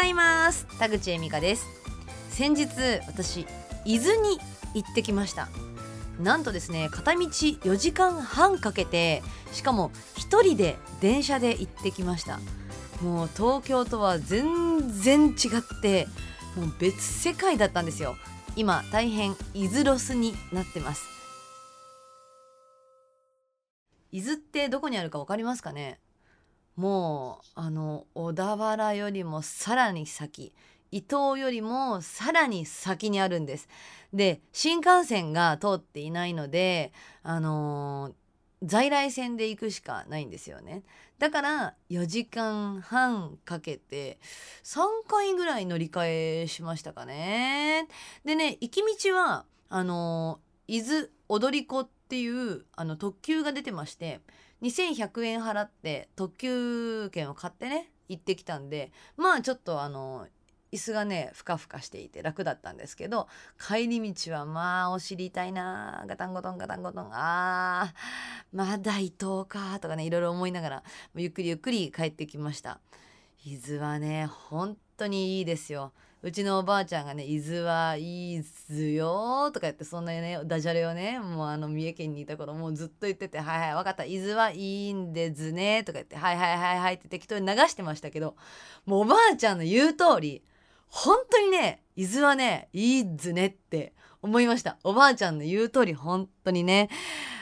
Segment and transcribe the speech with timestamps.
[0.00, 0.66] ございます。
[0.78, 1.66] 田口恵美香です。
[2.30, 2.68] 先日
[3.06, 3.46] 私
[3.84, 4.40] 伊豆に
[4.72, 5.50] 行ってきました。
[6.18, 12.40] なんとですね片道4時間半かけてしかも1人で電車で行ってきました。
[13.02, 16.08] もう東京とは全然違って
[16.56, 18.16] もう別世界だったんですよ。
[18.56, 21.04] 今大変伊豆ロスになってます。
[24.12, 26.00] 伊豆ってどこにあるか分かりますかね？
[26.80, 30.54] もうあの小田原よりもさらに先
[30.90, 33.68] 伊東よりもさらに先にあるんです。
[34.14, 38.14] で新幹線が通っていないのであのー
[38.62, 40.82] 在来線で行くしかないんですよね。
[41.18, 44.18] だから4時間半かけて
[44.64, 47.88] 3回ぐらい乗り換えしましたかね。
[48.24, 54.20] でね行き道はあの伊豆踊り子っていうあの特急が出てまして
[54.62, 60.26] 2100円払って特急券を買ってね行ってきたんでまあちょっとあの
[60.72, 70.82] 椅子がねふかふかしていて楽だったんですけど帰り道はまあお尻痛いなガタンゴトンガタンゴトンあーまだ伊東かとかねいろいろ思いながら
[71.16, 72.80] ゆっくりゆっくり帰ってきました。
[73.44, 75.92] 伊豆はね本当にいいですよ。
[76.22, 84.04] うちのおばあちゃんがね「伊豆はいいっすよ」とか言ってそんなねダジャレをねもうあの三重県にいた頃もうずっと言ってて「はいはい分かった。
[84.04, 88.36] 伊豆はいいんですね」とか言って「はいはいはいはい」って適当に流してましたけど
[88.84, 90.44] もうおばあちゃんの言う通り
[90.88, 94.76] 本当にね伊豆はねいいっすねって思いました。
[94.84, 96.88] おばあちゃんの言う通り本当にね。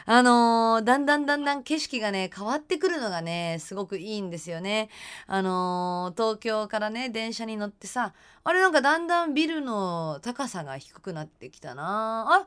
[0.07, 4.89] あのーだんだんだんだん景色がね変わってくるのがねすごくいいんですよね。
[5.27, 12.47] あのー東京からね電車に乗ってさあれなんかだんだんビルの高さが低くなってきたな。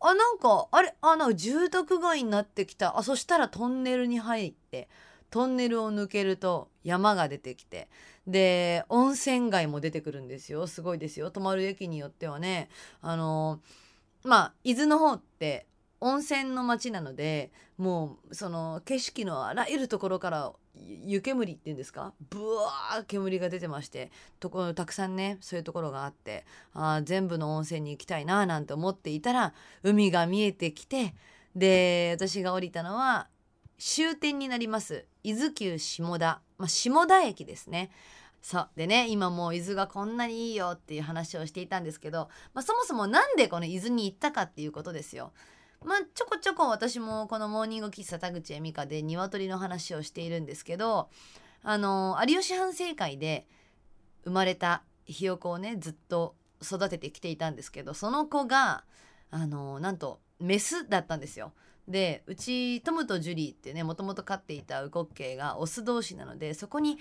[0.00, 2.98] あなんかあれあなんか住宅街になってきた。
[2.98, 4.88] あそしたらトンネルに入って。
[5.34, 7.88] トンネルを抜けると山が出てきて
[8.24, 10.68] で温泉街も出てくるんですよ。
[10.68, 11.32] すごいですよ。
[11.32, 12.68] 泊まる駅によってはね。
[13.02, 13.58] あの
[14.22, 15.66] まあ伊豆の方って
[16.00, 20.52] 温泉の街なのでもうその景色のあらゆるところから
[21.02, 22.12] 湯煙っていうんですか？
[22.30, 29.52] ブワー煙が出てましてとこたくさんねそういうところがあってあ全部の温泉に行きたいななんて思っていたら
[29.82, 31.16] 海が見えてきて
[31.56, 33.26] で私が降りたのは
[33.78, 37.90] 終点になります伊豆急下田、まあ、下田駅ですね
[38.42, 45.32] そうでね今もう伊豆がこんなにいいよっていう話をしていたんですけど、まあ、そもそもなんでこの伊豆に行ったかっていうことですよ。
[45.82, 51.08] まあちょこちょこ私もこのモーニング喫茶田口恵美香で鶏の話をしているんですけど
[51.62, 53.46] あの有吉反省会で
[54.24, 58.84] 生まれたひよこをねずっと育ててきていたんですけどその子が
[59.30, 61.52] あのなんとメスだったんですよ。
[61.88, 66.98] でうちトムとジュリーってねもともと飼っていたウコッケイがオス同士なのでそこに、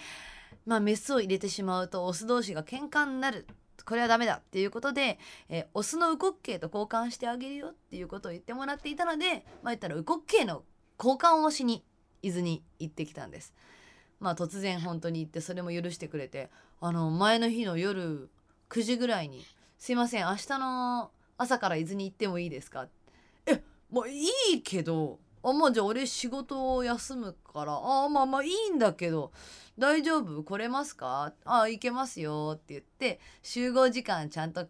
[0.66, 3.47] まあ、メスを入れてしまうとオス同士が喧嘩になる
[3.85, 10.63] これはダメだっていうことで、えーオスのウコッケイと交換してあげるよっていうことを言ってもらっていたのでまあ言ったらウコッケイの
[10.97, 11.83] 交換をしに
[12.21, 13.53] 伊豆に行ってきたんです。
[14.19, 18.29] まあ突然本当に行ってそれも許してくれてあの前の日の夜
[18.69, 19.44] 9時ぐらいに
[19.77, 23.02] 「すいません明日の朝から伊豆に行ってもいいですか?」え
[23.93, 24.23] まあい
[24.55, 29.31] いけどあまあじゃあ俺仕事を休むからあまあまあいいんだけど
[29.77, 30.43] 大丈夫？
[30.43, 31.33] 来れますか？
[31.45, 34.65] あ行けますよって言って集合時間ちゃんと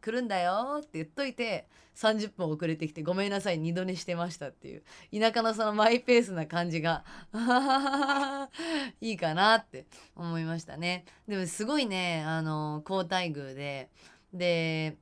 [0.00, 1.66] 来るんだよって言っといて
[1.96, 4.82] 30分遅れてきてごめんなさい二度寝してましたっていう
[5.12, 7.04] 田舎のそのマイペースな感じが
[9.00, 9.86] いいかなって
[10.16, 11.04] 思いましたね。
[11.28, 13.90] でもすごいねあの高待遇で
[14.32, 14.96] で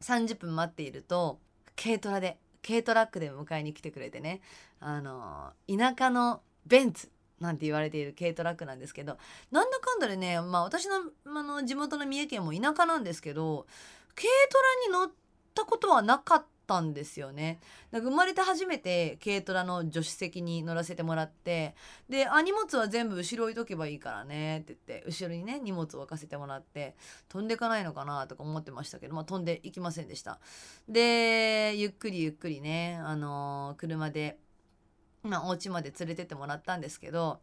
[0.00, 1.38] 30分待っていると
[1.76, 4.40] 軽トラで軽トラックで迎えに来てくれてね。
[4.80, 7.10] あの田舎のベンツ
[7.40, 9.16] なんて言われている軽トラックなんですけど
[9.50, 10.96] なんだかんだでね、まあ、私の
[11.26, 13.66] あの地元の三重県も田舎なんですけど
[14.14, 15.14] 軽トラに乗っ
[15.54, 17.58] たことはなかったたんですよね。
[17.90, 21.74] だか生まれて初めて軽トラの助手席に乗らせてもらって
[22.08, 26.94] で「あ荷物は全部後ろ置いとけばいいからね」って言って後ろにね荷物を置かせてもらって
[27.28, 30.38] 飛んでいかないのかなとか思ってましたけど、まあ、飛んでいきませんでした。
[30.88, 34.38] でゆっくりゆっくりね、あのー車で
[35.22, 37.40] まあ、お家まで連れてってもらったんですけど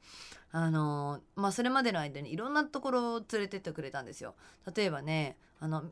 [0.51, 4.35] あのまあそれまでの間にいろんなところを連れてってくれたんですよ。
[4.73, 5.83] 例えばねあの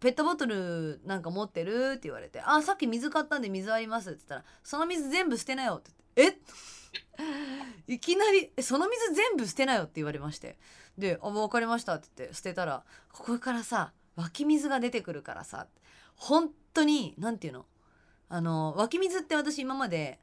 [0.00, 1.92] ペットボトルなんか持ってる？
[1.92, 6.38] って言われて「あさっき水買ったんで水あります」って言ったら「その水全部捨てなよ」って言って
[7.86, 7.92] 「え？
[7.94, 10.58] いきなりその水全部捨てなよ」って言われまして。
[10.98, 15.66] で「あ分かりました」って言って捨てたら「ここからさ湧き水が出てくるからさ
[16.16, 17.66] 本当に何て言うの？
[18.28, 20.18] あの湧き水って私今まで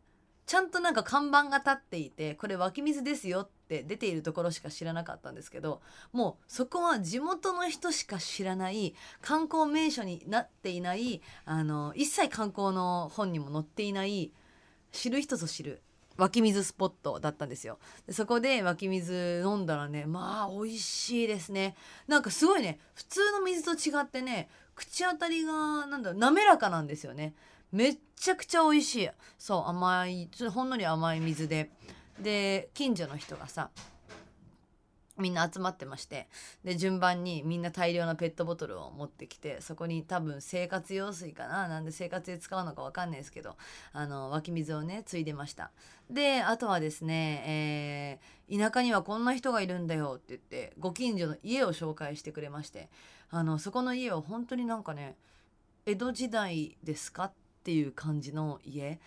[0.47, 5.81] ちゃんとなんか看板が立っていてこれ湧き水ですよって出ているところしか知らなかったんですけど
[6.13, 14.31] もうそこは地元の人しか知らない観光名所になっていないあの一切観光の本にも載っていない
[14.93, 15.81] 知る人ぞ知る
[16.15, 17.77] 湧き水スポットだったんですよ。
[18.07, 21.75] でそこで湧き水飲んだらねまあ美味しいですね。
[22.07, 27.33] なんかすごいね普通の水と違ってね口当たりがなんだろう滑らかなんですよね。
[27.71, 29.09] めっちゃくちゃ美味しい。
[29.39, 31.71] そう甘いほんのり甘い水で。
[32.19, 33.69] で近所の人がさ
[35.17, 36.27] みんな集まってまして
[36.63, 43.55] で順番にみんな大量のペットボトルを持ってきてそこに多分生活用水かななんで生活で使うのか分かんないですけど
[43.93, 45.71] あの湧き水をねついでました
[46.09, 48.19] であとはですね、
[48.49, 52.89] えー、田舎にはこんな人がいるんだよって言ってご近所の家を紹介してくれまして
[53.29, 55.15] あのそこの家は本当になんかね
[55.85, 57.31] 江戸時代ですかっ
[57.63, 58.99] ていう感じの家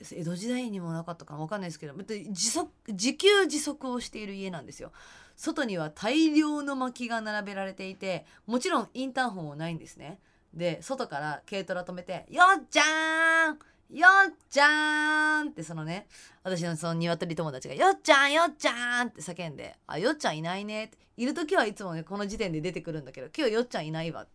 [0.00, 4.92] 江戸時代にもなかったか分かんないですけど自足自給自足をしている家なんですよ。
[5.36, 10.18] 外には大量の薪が並べられていてもちろんインターホンもないんですね。
[10.54, 13.58] で外から軽トラ止めて「よっちゃん
[13.90, 16.06] よっちゃん!」ってそのね
[16.42, 24.26] 私のその鶏友達が「よっちゃんよっちゃん!」って叫んで「あよっちゃんいないね」っている時はいつもねこの時点で出てくるんだけど今日よっちゃんいないわ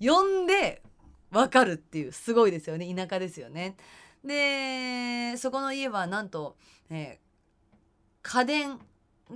[0.00, 0.82] 呼んで
[1.30, 3.76] わかるっていうすごいですよね田舎ですよね。
[4.24, 6.56] でそこの家はなんと、
[6.90, 7.78] えー、
[8.22, 8.80] 家電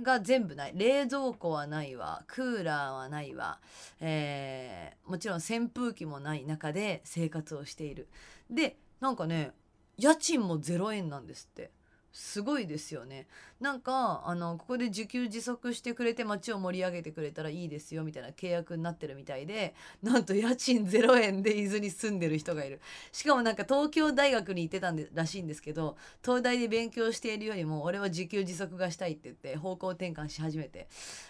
[0.01, 0.73] が全部ない。
[0.75, 2.23] 冷蔵庫はないわ。
[2.27, 3.59] クーラーはないわ、
[3.99, 8.07] えー、もちろん扇風機もない中で生活をしている。
[8.49, 9.51] でなんかね
[9.97, 11.71] 家賃も0円なんですって。
[12.13, 13.27] すごいですよね。
[13.59, 19.73] なんかあのここで自給自足してくれて街を盛り上げてくれたらいいですよみたいな契約になってるみたいで
[20.03, 22.81] なんと家賃0円で伊豆に住んでる人がいる。
[23.11, 30.87] しかもなんか東京大学に行ってたんでらしいんですけど東大で勉強しているよりも俺は自給自足がしたいって言って方向転換し始めて、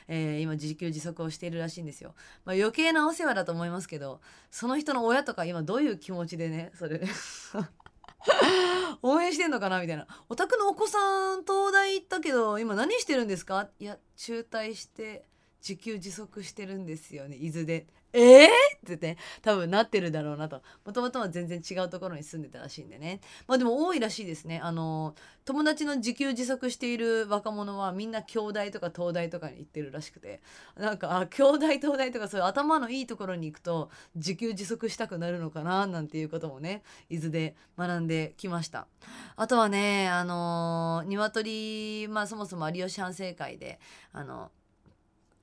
[0.10, 2.14] えー、今自給自足をしているらしいんですよ、
[2.44, 4.20] まあ、余計なお世話だと思いますけど
[4.52, 7.00] その人の親とか今どういう気持ちでねそれ。
[9.02, 9.82] 応援してんのかな？
[9.82, 15.26] みたいな「お宅のお子さん東大行ったけど今何してるんですか?」いや中退して
[15.62, 17.38] 自給自足してるんですよね。
[17.38, 17.88] 伊豆で。
[18.14, 18.48] えー、
[18.94, 20.62] ってね多分なってるだろうなと。
[20.86, 23.20] もともとは全然違うところに住んでたらしいんでね。
[23.48, 24.60] まあでも多いらしいですね。
[24.64, 25.16] あの
[25.46, 30.42] 友達の自給自足している若者はみんな京大とか東大とかに行ってるらしくて。
[30.78, 38.88] なんかあ京大東大とかそういう頭のいいところに行くと自給自足したくなるのかななんていうこともね伊豆で学んできました。
[39.36, 43.80] あとはねあの鶏まあそもそも有吉反省会で
[44.12, 44.52] あの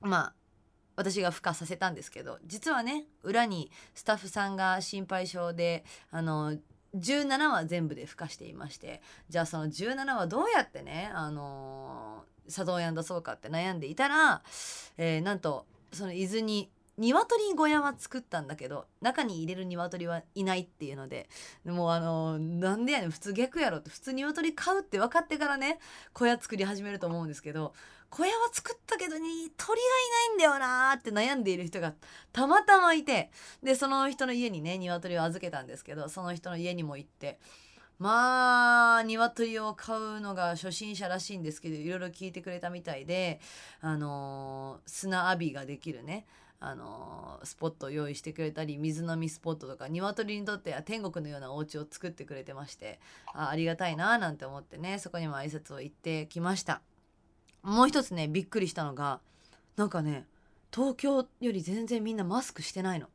[0.01, 0.33] まあ
[0.95, 6.57] 私が孵化させたんですけど実はね裏にスタッフさんが心配性であの
[6.95, 14.41] 17話全部で孵化していましてじゃあその17話どうやってねあの里親出そうかって悩んでいたら、
[14.97, 21.29] えー、なんとその伊豆に鶏小屋は作ったんだけど中に入れる鶏はいないっていうので
[21.65, 25.79] もうあのなんでやねん普通逆やろって普通鶏飼うって分かってからね
[26.13, 27.73] 小屋作り始めると思うんですけど
[28.09, 29.23] 小屋は作ったけどに
[29.55, 29.85] 鳥が
[30.25, 31.93] いないんだよなーって悩んでいる人が
[32.33, 33.31] たまたまいて
[33.63, 37.39] でその人の家にね鶏を預けたんですけどその人の家にも行って
[37.99, 43.39] まあ鶏を飼うのが初心者らしいんですけどいろいろ聞いてくれたみたいで
[43.79, 46.25] あのー、砂浴びができるね
[46.63, 52.99] あのー、スポットを用意してくれたり水飲みスポットとか鶏にとっては天国のようなお家を作ってくれてまして
[53.33, 56.81] あありがたいななんて思ってねそこにも挨拶を行ってきました。
[57.63, 59.19] もう一つねびっくりしたのが
[59.75, 60.25] なんかね
[60.73, 63.07] 東京より全然みんなマスクしてないの。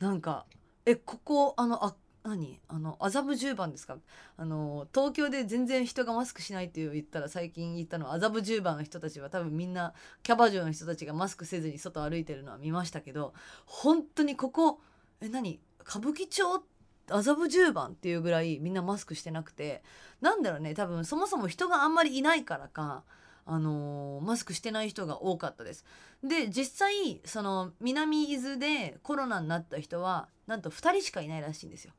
[0.00, 0.44] なんか
[0.84, 2.60] えここあのあ何？
[2.68, 3.96] あの麻布十番ですか？
[4.36, 13.34] あの東京で全然人がマスクしないって言ったら最近言ったのは麻布十番の人たちは多分みんなキャバ嬢の人たちがマスクせずに外歩いてるのは見ましたけど
[13.66, 14.80] 本当にここ
[15.20, 15.60] え何？
[15.80, 16.62] 歌舞伎町？
[17.10, 19.82] 麻布十番っていうぐらいみんなマスクしてなくて
[20.20, 23.02] なんだろうね多分そもそも人があんまりいないからか
[23.44, 25.84] あのー、マスクしてない人が多かったです。
[26.22, 31.92] で実際その南伊豆でコロナになった人はなんと2人しかいないらしいんですよ。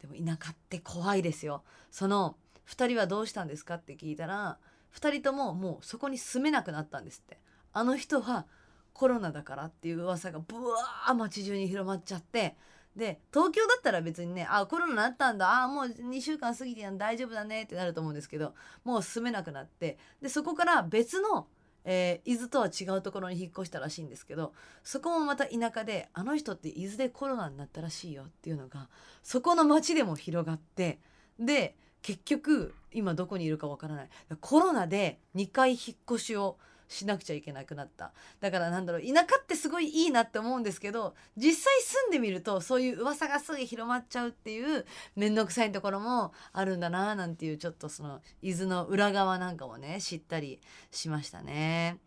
[0.00, 1.62] でも田舎って怖いですよ。
[1.90, 2.36] その
[2.68, 4.58] 2人はどうしたんですかって聞いたら
[4.94, 7.38] 2人とももうそこに住めなくなったんですって。
[7.72, 8.46] あの人は
[8.92, 12.56] コロナだからっていう噂がブワー街中に広まっちゃって
[12.96, 18.54] で東京だったら別にねあコロナになったんだあもう2週間過ぎてやん大丈夫だねってなると思うんですけど
[18.84, 21.46] もう住めなくなってでそこから別の、
[21.84, 24.52] えー、伊豆とは違うところに引っ越したらしいんですけど
[24.84, 28.88] そこもまた田舎であの人って伊豆でコロナになったらしいよっていうのが
[29.22, 30.98] そこの町でも広がって
[31.38, 34.08] で結局今どこにいるかわからない。
[34.40, 36.58] コロナで2回引っ越しを
[36.90, 51.98] しなくちゃいけなくなっただからなんだろう田舎ってすごいいいなって思うんですけど実際住んでみるとそういう噂がすぐ広まっちゃうっていう面倒くさいところもあるんだななんていうちょっとその伊豆の裏側なんかもね知ったりしましたね。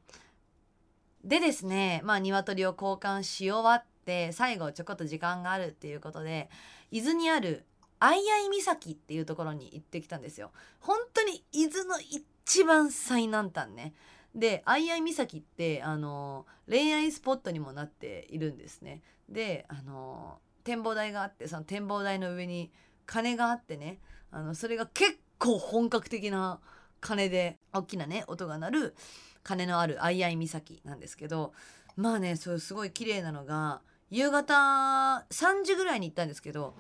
[1.23, 6.49] でですねまあ鶏を交換し終わって最後ちょこっと時間があるっていうことで
[6.91, 7.65] 伊豆にある
[7.99, 10.51] 相合岬っていうところに行ってきたんですよ。
[10.81, 13.93] 本当に伊豆の一番最南端ね。
[14.35, 19.01] で相合岬ってあの恋愛スポットにもなっているんですね。
[19.29, 22.71] であの展望台があってその展望台の上に
[23.05, 23.99] 鐘があってね
[24.31, 26.59] あのそれが結構本格的な
[27.01, 28.95] 鐘で大きなね音が鳴る
[29.43, 31.53] 鐘のある相合岬なんですけど
[31.95, 34.53] まあねそうすごい綺麗なのが夕方
[35.29, 36.75] 3時ぐらいに行ったんですけど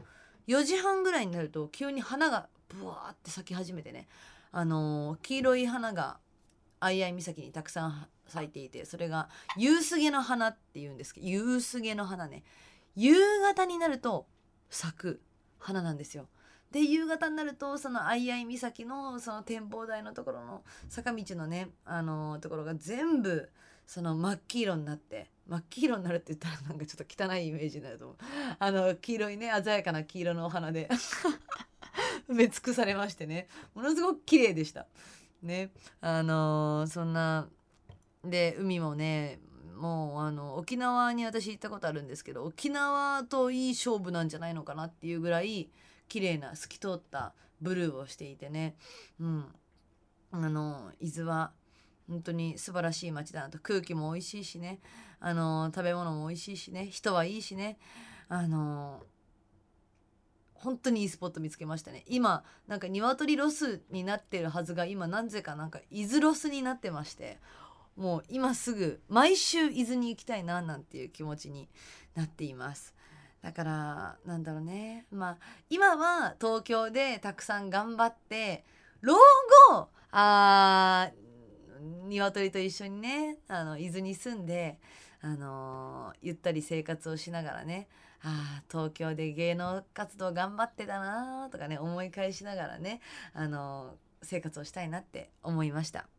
[0.47, 4.07] 4時半ぐらいになると急に花がブワーって咲き始めてね
[4.55, 6.19] あの、黄色い花が
[6.83, 12.43] 相合岬にたくさん咲いていてそれが夕げの花っていうんですけど夕げの花ね。
[12.95, 14.27] 夕方になると
[14.69, 15.21] 咲く
[15.59, 16.27] 花なんですよ。
[16.71, 23.49] で夕方になるとその相合岬のその展望台のところの坂道のねあのー、ところが全部
[23.85, 28.17] その真っ黄色になって真っ黄色になるって言ったらなんかちょっと汚いイメージになると思う。
[28.57, 30.89] あの黄色いね鮮やかな黄色のお花で
[32.27, 33.47] 埋め尽くされましてね。
[33.75, 34.87] ものすごく綺麗でした。
[35.43, 35.71] ね。
[36.01, 37.47] あのー、そんな
[38.23, 39.39] で海もね
[39.75, 45.69] もうあの沖縄に私行ったことあるんですけど沖縄といい勝負なんじゃないのかなっていうぐらい
[46.07, 48.75] 綺麗な透き通ったブルーをしていてね。
[49.19, 49.45] うん。
[50.31, 51.51] あの伊豆は
[52.09, 53.59] 本当に素晴らしい街だなと。
[53.59, 54.79] 空気も美味しいしね。
[55.19, 56.87] あの食べ物も美味しいしね。
[56.87, 57.77] 人はいいしね。
[58.29, 59.03] あの
[60.63, 62.03] 本当にいいスポット見つけましたね。
[62.07, 67.37] 今なんか鶏ロスになってるはずが今なぜかなんか伊豆ロスになってまして
[67.95, 71.69] もう今すぐ毎週伊豆に行きたいななんていう気持ちに
[72.15, 72.93] なっています。
[73.41, 75.05] だからなんだろうね。
[75.11, 75.37] まあ
[75.69, 78.63] 今は東京でたくさん頑張って
[79.01, 79.15] 老
[79.71, 81.11] 後あ
[82.07, 84.79] 鶏と一緒にねあの伊豆に住んで
[85.23, 87.87] あのゆったり生活をしながらね
[88.21, 92.99] ああ東京で芸能活動頑張ってたなとかね思い返しながらね
[93.33, 96.12] あの生活をしたいなって思いました。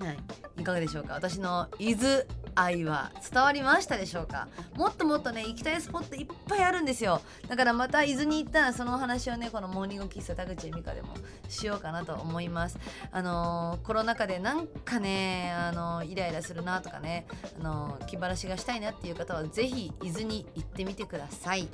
[0.00, 0.16] はい、
[0.62, 1.12] いかがでしょうか？
[1.12, 4.48] 私の伊豆愛は伝わりましたでしょうか？
[4.74, 7.20] もっともっとね行きたいスポットいっぱいあるんですよ。
[7.48, 11.08] だからまた伊豆に行ったらそのお話をねこのモーニング喫茶田口恵美香でも
[11.50, 12.78] しようかなと思います。
[13.12, 17.26] あのー、コロナ禍でなんかねあのー、イライラするなとかね
[17.60, 21.68] あのー、気晴らしがしたいなっていう方は是非伊豆に行ってみてください。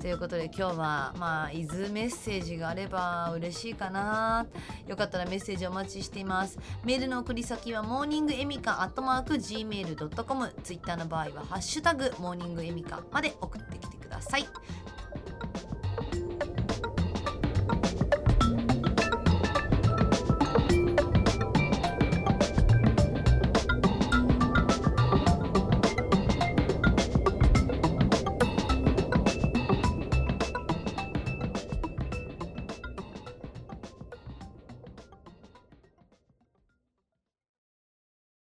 [0.00, 4.44] ということで今日はまあ伊豆メッセージがあれば嬉しいかな。
[4.88, 6.58] よかったらメッセージお待ちしています。
[6.84, 14.46] メールの送り先はモーニングエミカアットマーク Gmail.com ツイッターの場合はハッシュタグモーニングエミカまで送ってきてください。